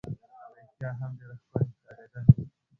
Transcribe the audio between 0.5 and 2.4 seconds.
رښتیا هم ډېره ښکلې ښکارېده.